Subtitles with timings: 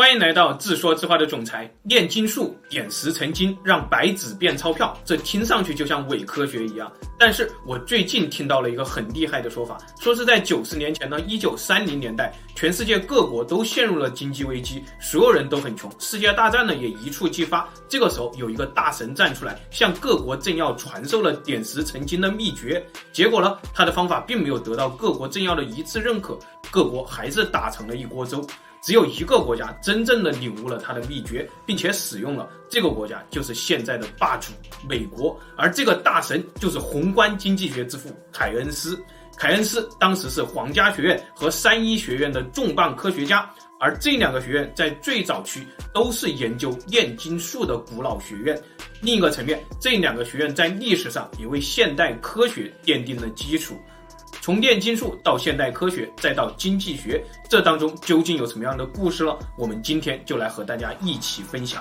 [0.00, 1.70] 欢迎来到自说自话的总裁。
[1.82, 6.90] 炼金术点石成金，让白纸变钞票，这听上去就像伪科学一样。
[7.18, 17.68] 但是我最近听到了一个很厉害的说法，说是在九十年前的一九三零年代，全世界各国都陷入了经济危机，所有人都很穷，世界大战呢也一触即发。
[17.86, 22.82] 这个时候有一个大神站出来，向各国政要传授了点石成金的秘诀。
[23.12, 26.38] 结果呢，他的方法并没有得到各国政要的一致认可，
[26.70, 28.42] 各国还是打成了一锅粥。
[28.82, 32.48] 只有一个国家真正的领悟了他的秘诀，并且使用了。
[32.68, 34.52] 这个国家就是现在的霸主
[34.88, 38.98] 美国，而这个大神就是宏观经济学之父凯恩斯。
[39.36, 48.60] 凯恩斯当时是皇家学院和三一学院的重磅科学家，而这两个学院在最早期都是研究炼金术的古老学院。
[49.00, 53.80] 另一个层面，这两个学院在历史上也为现代科学奠定了基础。
[54.50, 59.32] 从炼金术到现代科学，再到经济学，这当中究竟有什么样的故事呢？
[59.56, 61.80] 我们今天就来和大家一起分享。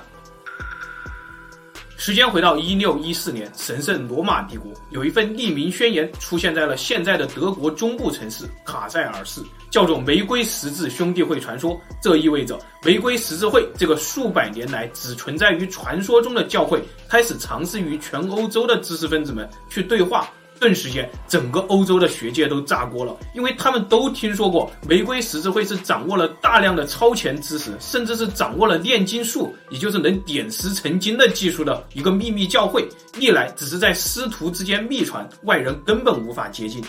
[1.98, 11.76] 时间回到一六一四年，神圣罗马帝国有一份匿名宣言出现在了现在的德国中部城市卡塞尔市，叫做“玫瑰十字兄弟会传说”。
[12.04, 20.30] 这意味着玫瑰十字会这个数百年来只存在于传说中的教会，开始尝试与全欧洲的知识分子们去对话。
[20.60, 32.88] 顿时间，整个欧洲的学界都炸锅了，因为他们都听说过玫瑰十字会是掌握了大量的超前知识，甚至是掌握了炼金术，也就是能点石成金的技术的一个秘密教会。
[33.18, 36.84] 历来只是在师徒之间秘传，外人根本无法接近。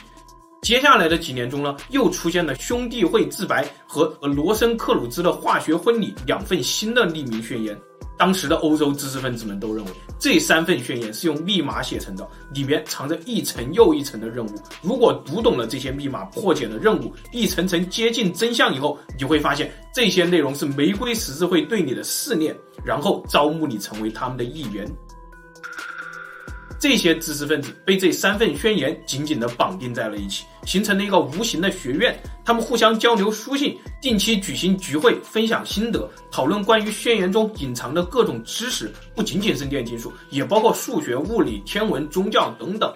[0.63, 7.75] 接下来的几年中呢，又出现了兄弟会自白和罗森克鲁兹的化学婚礼两份新的匿名宣言。
[8.21, 14.51] 当时的欧洲知识分子们都认为，这三份宣言是用密码写成的，里面藏着一层又一层的任务。
[14.83, 22.55] 如果读懂了这些密码，破解了任务，一层层接近真相以后，你会发现这些内容是玫瑰十字会对你的试炼，
[22.85, 24.87] 然后招募你成为他们的一员。
[26.81, 32.19] 这些知识分子被这三份宣言紧紧地绑定在了一起，形成了一个无形的学院。
[32.43, 42.91] 他们互相交流书信，定期举行聚会，分享心得，讨论关于宣言中隐藏的各种知识，不仅仅是炼金术，也包括数学、物理、天文、宗教等等。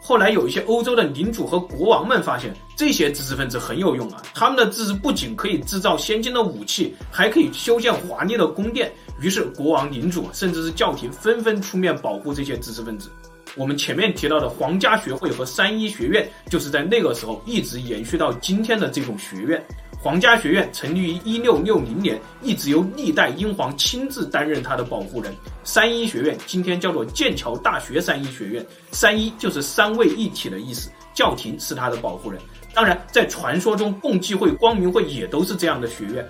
[0.00, 8.90] 后来有一些欧洲的领主和国王们发现，这些知识分子很有用啊，他们的知识不仅可以制造先进的武器，还可以修建华丽的宫殿。
[9.20, 13.10] 于是，国王、领主甚至是教廷纷纷出面保护这些知识分子。
[13.56, 19.62] 我们前面提到的皇家学会和三一学院，就是在那个时候一直延续到今天的这种学院。
[20.02, 25.34] 皇家学院成立于一六六零年，一直由历代英皇亲自担任他的保护人。
[25.64, 32.40] 三一学院今天叫做剑桥大学三一学院，三一就是三位一体的意思，教廷是他的保护人。
[32.72, 36.26] 当然，在传说中，共济会、光明会也都是这样的学院。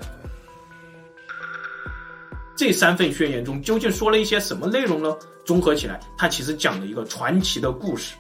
[2.61, 5.17] 这三份宣言中究竟说了一些什么内容呢？
[5.47, 8.17] 综合起来，它其实讲了一个传奇的故事。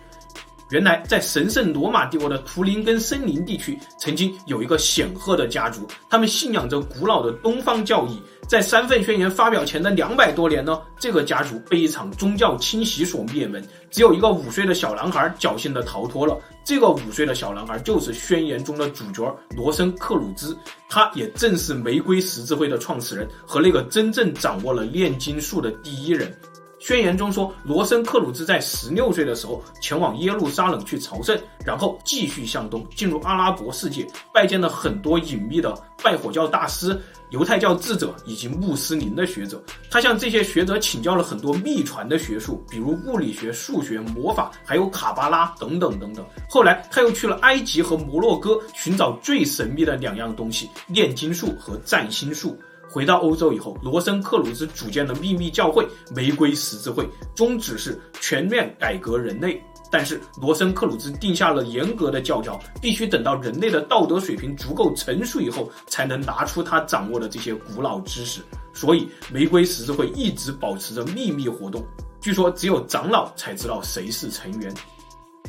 [0.70, 8.22] 原来，在神圣罗马帝国的图林根森林地区，曾经有一个显赫的家族，他们信仰着古老的东方教义。
[8.46, 16.36] 在三份宣言发表前的两百多年呢，这个家族被一场宗教清洗所灭门，只有一个五岁的小男孩侥幸地逃脱了。
[16.64, 20.56] 这个五岁的小男孩就是宣言中的主角罗森克鲁兹，
[20.88, 26.32] 他也正是玫瑰十字会的创始人和那个真正掌握了炼金术的第一人。
[26.80, 36.98] 宣言中说，罗森克鲁兹在十六岁的时候前往耶路撒冷去朝圣，然后继续向东进入阿拉伯世界，拜见了很多隐秘的拜火教大师。
[37.28, 46.26] 犹太教智者以及穆斯林的学者，他向这些学者请教了很多秘传的学术，比如物理学、数学、魔法，还有卡巴拉等等等等。
[46.48, 52.58] 后来他又去了埃及和摩洛哥，寻找最神秘的两样东西：炼金术和占星术。
[52.92, 59.62] 回到欧洲以后，罗森克鲁兹组建了秘密教会——玫瑰十字会，宗旨是全面改革人类。
[59.92, 68.40] 但是罗森克鲁兹定下了严格的教条，必须等到人类的道德水平足够成熟以后，才能拿出他掌握的这些古老知识。
[68.72, 71.84] 所以，玫瑰十字会一直保持着秘密活动。
[72.20, 74.74] 据说，只有长老才知道谁是成员。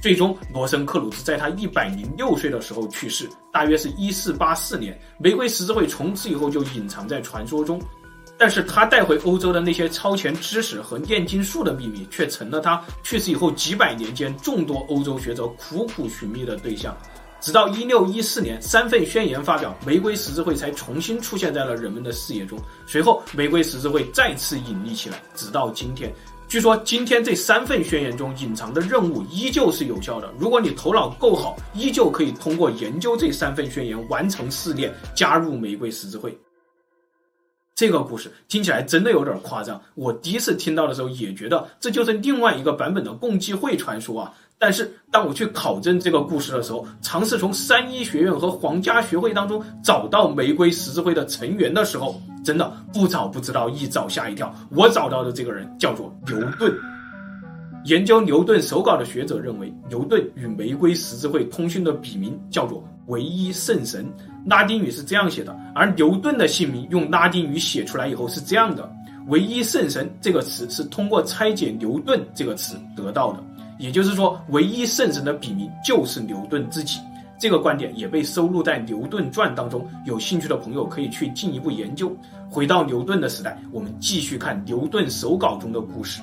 [0.02, 5.00] 最终，罗森克鲁兹在他一百零六岁的时候去世，大约是一四八四年。
[5.20, 7.80] 玫瑰十字会从此以后就隐藏在传说中。
[8.36, 16.98] 但是他带回欧洲的那些超前知识和炼金术的秘密，却成了他去世以后几百年间众多欧洲学者苦苦寻觅的对象。
[17.40, 22.58] 直到一六一四年，三份宣言发表，玫瑰十字会才重新出现在了人们的视野中。
[22.88, 26.12] 随后，玫瑰十字会再次隐匿起来，直到今天。
[26.52, 30.30] 据说，今天这三份宣言中隐藏的任务依旧是有效的。
[30.38, 36.38] 如果你头脑够好，依旧可以通过研究这三份宣言完成试炼，加入玫瑰十字会。
[37.74, 39.82] 这个故事听起来真的有点夸张。
[39.96, 44.34] 我第一次听到的时候也觉得这就是另外一个版本的共济会传说啊。
[44.62, 54.54] 但是当我去考证这个故事的时候，尝试从三一学院和皇家学会当中找到玫瑰十字会的成员的时候，真的不找不知道，一找吓一跳。
[54.70, 56.72] 我找到的这个人叫做牛顿。
[57.86, 64.06] 研究牛顿手稿的学者认为，牛顿与玫瑰十字会通讯的笔名叫做“唯一圣神”，
[64.46, 65.58] 拉丁语是这样写的。
[65.74, 68.88] 而牛顿的姓名用拉丁语写出来以后是这样的
[69.30, 73.44] ：“唯一圣神”这个词是通过拆解“牛顿”这个词得到的。
[73.82, 77.00] 也就是说，唯一圣神的笔名就是牛顿自己。
[77.40, 82.16] 这个观点也被收录在《牛顿传》当中，有兴趣的朋友可以去进一步研究。
[82.48, 86.22] 回到牛顿的时代，我们继续看牛顿手稿中的故事。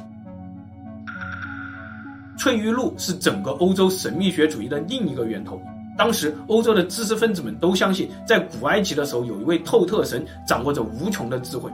[2.38, 5.60] 翠玉录是整个欧洲神秘学主义的另一个源头。
[5.96, 11.69] 当时，欧洲的知识分子们都相信，在古埃及的时候，有一位透特神掌握着无穷的智慧。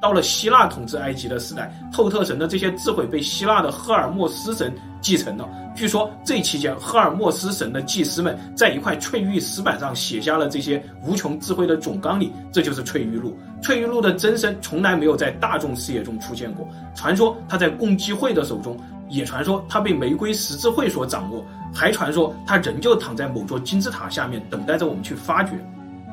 [0.00, 5.48] 到了希腊统治埃及的时代，透特神的这些智慧被希腊的赫尔墨斯神继承了。
[5.76, 13.36] 据说这期间，赫尔墨斯神的祭司们在一块翠玉石板上写下了这些无穷智慧的总纲领，这就是《翠玉录》。
[13.62, 18.76] 《翠玉录》的真身从来没有在大众视野中出现过，传说他在共济会的手中，
[19.08, 25.52] 也传说他被玫瑰十字会所掌握，还传说他仍旧躺在某座金字塔下面，等待着我们去发掘。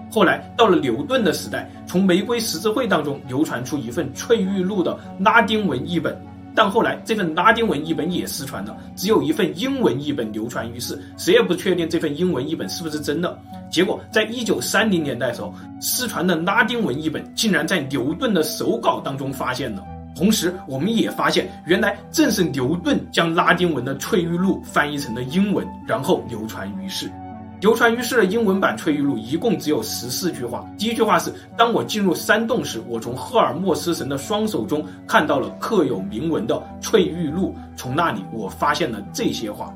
[0.10, 6.18] 后来到了牛顿的时代，从玫瑰十字会当中流传出一份《翠玉录》的拉丁文译本，
[6.56, 13.38] 但后来这份拉丁文译本也失传了，只有一份英文译本流传于世，谁也不确定这份英文译本是不是真的。
[13.70, 19.84] 结果在一九三零年代的时候，失传的拉丁文译本竟然在牛顿的手稿当中发现了。
[20.16, 27.12] 同时，我们也发现，原来正是牛顿将拉丁文的《翠玉录》翻译成了英文，然后流传于世。
[27.60, 30.64] 流传于世的英文版《翠玉录》一共只有十四句话。
[30.78, 39.74] 第一句话是：“当我进入山洞时，我从赫尔墨斯神的双手中看到了刻有铭文的《翠玉录》，从那里我发现了这些话。”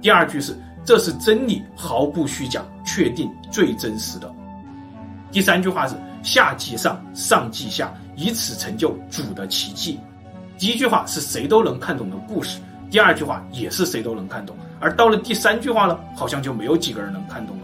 [0.00, 0.56] 第二句是
[0.86, 4.32] ：“这是真理，毫不虚假，确定最真实的。”
[5.32, 9.98] 第三句话是：“下即上，上即下，以此成就主的奇迹。”
[10.56, 12.60] 第一句话是谁都能看懂的故事，
[12.90, 14.56] 第二句话也是谁都能看懂。
[14.80, 17.62] 而到了第三句话呢，好像就没有几个人能看懂了。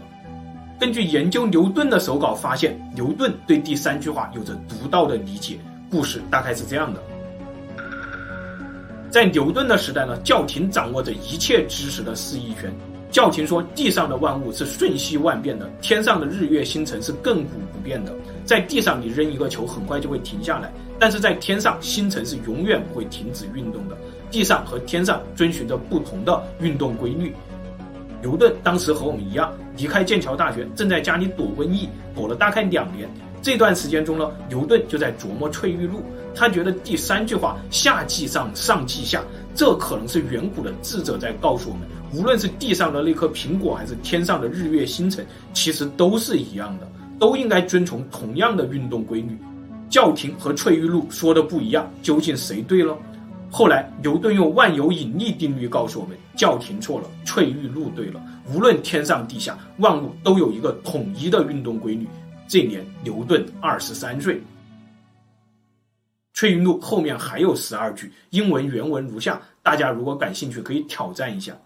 [0.79, 5.57] 根据研究牛顿的手稿发现，牛顿对第三句话有着独到的理解。
[5.89, 7.01] 故事大概是这样的：
[9.09, 12.73] 在牛顿的时代呢，教廷掌握着一切知识的肆意权。
[13.11, 18.13] 教廷说，地上的万物是瞬息万变的，天上的日月星辰是亘古不变的。
[18.43, 20.69] 在地上你扔一个球，很快就会停下来，
[20.99, 23.95] 但是在天上，星辰是永远不会停止运动的。
[24.35, 27.33] 地上和天上遵循着不同的运动规律。
[28.21, 33.09] 牛顿当时和我们一样，离开剑桥大学，正在家里躲瘟疫，躲了大概两年。
[33.41, 35.99] 这段时间中呢，牛顿就在琢磨《翠玉录》。
[36.35, 39.23] 他觉得第三句话“下即上，上即下”，
[39.55, 46.85] 这可能是远古的智者在告诉我们：无论是地上的那颗苹果，还是天上的日月星辰，其实都是一样的，
[47.17, 49.37] 都应该遵从同样的运动规律。
[49.89, 52.97] 教廷和《翠玉录》说的不一样，究竟谁对了？
[53.57, 58.21] 后来，牛顿用万有引力定律告诉我们：教廷错了，翠玉录对了。
[58.53, 62.05] 无论天上地下，万物都有一个统一的运动规律。
[62.49, 64.43] 这年，牛顿二十三岁。
[66.33, 71.57] 翠玉录后面还有十二句，英文原文如下，大家如果感兴趣，可以挑战一下。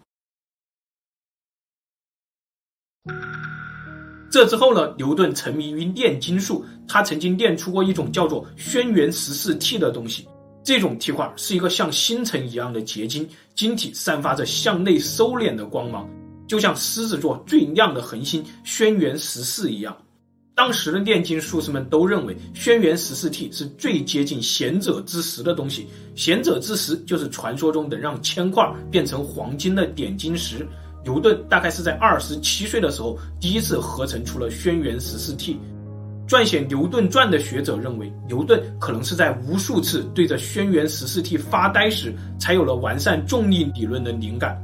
[4.29, 10.29] 这之后呢，牛顿沉迷于炼金术，他曾经炼出过一种叫做轩辕十四 T” 的东西。
[10.63, 16.07] 这种銻块是一个像星辰一样的结晶，晶体散发着向内收敛的光芒，
[16.47, 19.95] 就像狮子座最亮的恒星轩辕十四一样。
[20.53, 30.67] 当时的炼金术士们都认为轩辕十四 T 是最接近贤者之石的东西，贤者之石就是传说中能让铅块变成黄金的点金石。
[31.01, 35.57] 牛顿大概是在二十七岁的时候第一次合成出了轩辕十四 T。
[36.29, 44.55] 撰写《牛顿传》的学者认为，牛顿可能是在无数次对着轩辕十四 T 发呆时，才有了完善重力理论的灵感。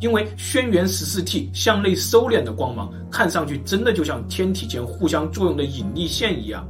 [0.00, 6.66] 因为轩辕十四 T 向内收敛的光芒，看上去真的就像天体间互相作用的引力线一样。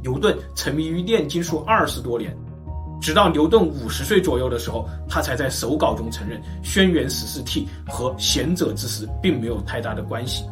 [0.00, 2.32] 牛顿沉迷于炼金术二十多年，
[3.00, 10.44] 直到牛顿五十岁左右的时候，他才在手稿中承认轩辕十四 T 和贤者之石并没有太大的关系。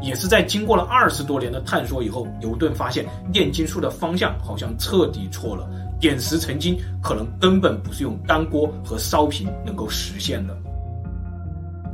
[0.00, 5.68] 也是在经过了二十多年的探索以后，牛顿发现炼金术的方向好像彻底错了，
[6.00, 10.56] 点石成金可能根本不是用干锅和烧瓶能够实现的。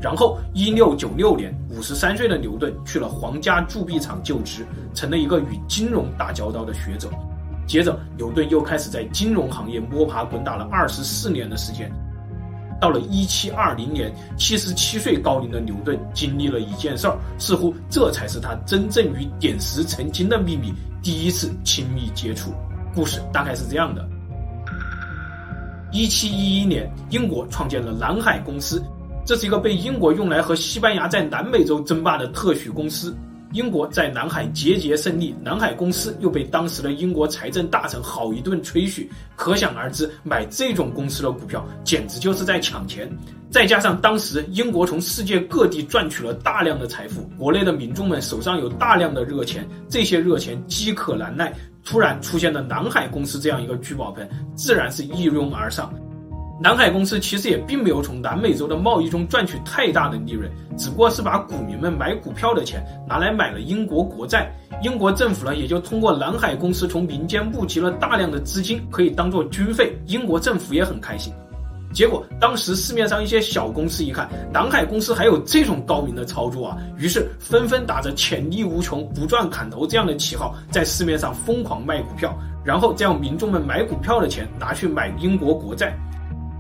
[0.00, 7.08] 然后，一六九六年，五十三岁的牛顿去了皇家铸币厂就职，成了一个与金融打交道的学者。
[7.66, 11.90] 接着，牛顿又开始在金融行业摸爬滚打了二十四年的时间。
[12.84, 20.70] 到了一七二零年，七十七岁高龄的牛顿经历了一件事儿，似乎这才是他真正与点石成金的秘密
[21.02, 22.52] 第一次亲密接触。
[22.94, 24.06] 故事大概是这样的：
[25.92, 28.84] 一七一一年，英国创建了南海公司，
[29.24, 33.16] 这是一个被英国用来和西班牙在南美洲争霸的特许公司。
[33.54, 43.08] 英国在南海节节胜利，南海公司又被当时的英国财政大臣好一顿吹嘘，可想而知，买这种公司的股票简直就是在抢钱。
[43.50, 55.94] 再加上当时英国从世界各地赚取了大量的财富，国内的民众们手上有大量的热钱，这些热钱饥渴难耐，突然出现了南海公司这样一个聚宝盆，自然是一拥而上。
[56.60, 71.32] 南海公司其实也并没有从南美洲的贸易中赚取太大的利润，只不过是把股民们买股票的钱拿来买了英国国债，英国政府呢也就通过南海公司从民间募集了大量的资金，可以当做军费，英国政府也很开心。
[71.92, 85.96] 结果当时市面上一些小公司一看南海公司还有这种高明的操作啊，于是纷纷打着潜力无穷、不赚砍头这样的旗号，在市面上疯狂卖股票，然后再用民众们买股票的钱拿去买英国国债。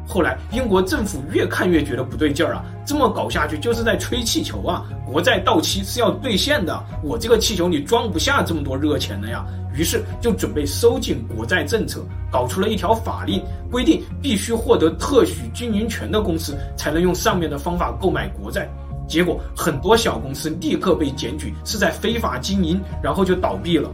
[0.06, 4.84] 后来，英国政府越看越觉得不对劲儿啊，这么搞下去就是在吹气球啊！
[5.06, 9.44] 国债到期是要兑现的，我这个气球里装不下这么多热钱了呀。
[9.74, 18.68] 于是就准备收紧国债政策，搞出了一条法令，规定必须获得特许经营权的公司才能用上面的方法购买国债。
[19.08, 23.90] 结果很多小公司立刻被检举是在非法经营，然后就倒闭了。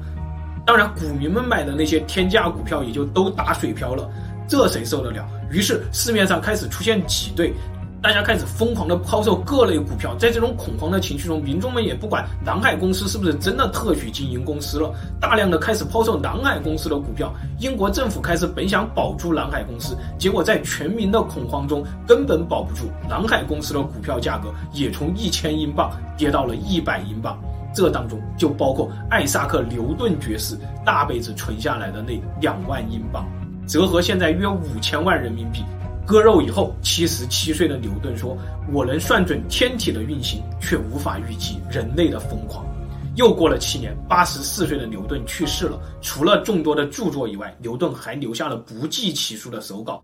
[0.66, 4.10] 当然，股民们买的那些天价股票也就都打水漂了。
[4.46, 5.26] 这谁受得了？
[5.50, 7.52] 于是市面上开始出现挤兑，
[8.00, 10.14] 大家开始疯狂的抛售各类股票。
[10.16, 17.34] 在这种恐慌的情绪中，民众们也不管南海公司是不是真的特许经营公司了，大量的开始抛售南海公司的股票。
[17.58, 27.38] 英国政府开始本想保住南海公司，结果在全民的恐慌中根本保不住，南海公司的股票价格也从一千英镑跌到了一百英镑。
[27.72, 33.24] 这当中就包括艾萨克·牛顿爵士大辈子存下来的那两万英镑。
[33.70, 35.62] 折合现在约五千万人民币，
[36.04, 38.36] 割肉以后，七十七岁的牛顿说
[38.74, 42.66] ：“我能算准天体的运行，却无法预计人类的疯狂。”
[43.14, 45.80] 又过了七年，八十四岁的牛顿去世了。
[46.02, 50.02] 除了众多的著作以外，牛顿还留下了不计其数的手稿。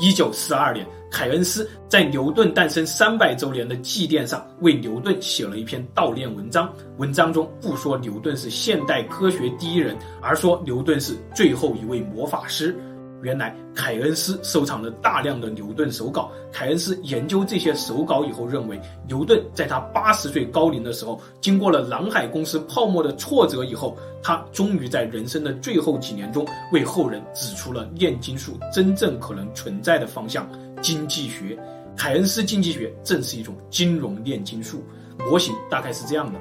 [0.00, 6.72] 一九四二年，凯恩斯在牛顿诞生三百周年的祭奠上，为牛顿写了一篇悼念文章。
[6.96, 12.74] 文章中不说牛顿是现代科学第一人，而说牛顿是最后一位魔法师。
[13.22, 16.30] 原来凯恩斯收藏了大量的牛顿手稿。
[16.52, 30.48] 凯恩斯研究这些手稿以后，认为牛顿在他八十岁高龄的时候，经过了南海公司泡沫的挫折以后，他终于在人生的最后几年中，为后人指出了炼金术真正可能存在的方向——
[30.82, 31.58] 经济学。
[31.96, 34.82] 凯恩斯经济学正是一种金融炼金术。
[35.28, 36.38] 模型大概是这样的。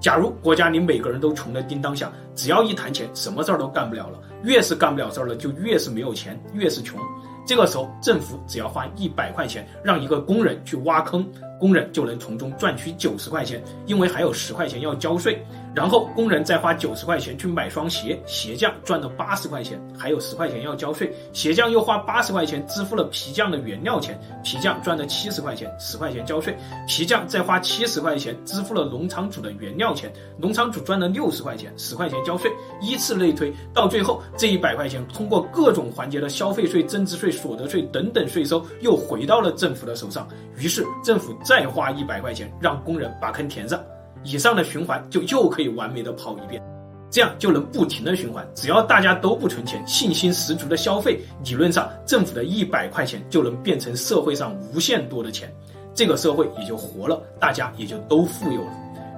[0.00, 4.18] 假如国家里每个人都穷得叮当响，只要一谈钱，什么事儿都干不了了。
[4.42, 7.00] 越是干不了事儿了，就越是没有钱，越是穷。
[7.46, 11.26] 这个时候，政府只要花一百块钱，让一个工人去挖坑。
[11.58, 15.42] 工人就能从中赚取九十块钱，因为还有十块钱要交税。
[15.76, 21.14] 然后工人再花九十块钱去买双鞋，鞋匠赚了八十块钱，还有十块钱要交税。
[21.34, 26.56] 鞋匠又花八十块钱支付了皮匠的原料钱，皮匠赚了七十块钱，十块钱交税。
[26.88, 32.50] 皮匠再花七十块钱支付了农场主的原料钱，农场主赚了六十块钱，十块钱交税。
[32.80, 40.26] 依次类推，到最后这一百块钱通过各种环节的消费税、增值税、所得税等等税收，又回到了政府的手上。
[40.56, 41.36] 于是政府。
[41.44, 43.80] 再花一百块钱让工人把坑填上，
[44.26, 46.60] 以上的循环就又可以完美的跑一遍，
[47.12, 48.44] 这样就能不停的循环。
[48.56, 55.48] 只要大家都不存钱，信心十足的消费，理论上政府的一百块钱就能变成社会上无限多的钱，
[55.94, 58.72] 这个社会也就活了，大家也就都富有了。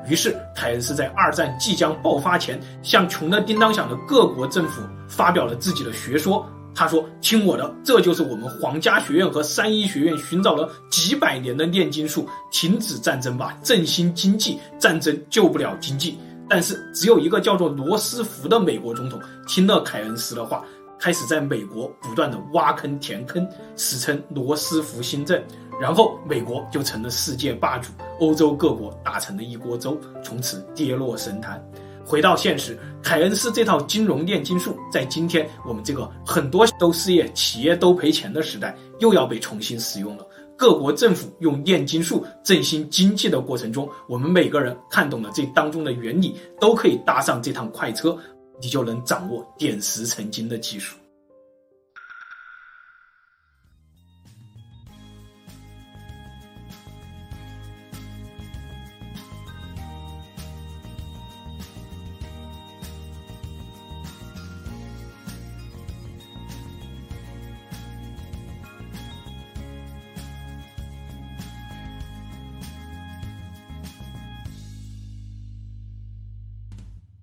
[0.07, 6.47] 于是凯恩斯在二战即将爆发前，向穷的叮当响的各国政府发表了自己的学说。
[6.79, 12.29] 他说：“听我的，这就是我们皇家学院和三一学院寻找了几百年的炼金术。
[12.53, 14.61] 停止战争吧，振兴经济。
[14.79, 16.17] 战争救不了经济。
[16.49, 20.63] 但是，只有一个叫做罗斯福的美国总统听了凯恩斯的话，
[21.01, 23.45] 开始在美国不断的挖坑填坑，
[23.77, 25.43] 史称罗斯福新政。
[25.81, 31.61] 然后，美国就成了世界霸主，欧洲各国打成了一锅粥，从此跌落神坛。”
[32.09, 40.27] 回到现实，凯恩斯这套金融炼金术，在今天我们这个很多都失业、企业都赔钱的时代，又要被重新使用了。
[40.57, 48.17] 各国政府用炼金术振兴经济的过程中，我们每个人看懂了这当中的原理，都可以搭上这趟快车，
[48.59, 50.97] 你就能掌握点石成金的技术。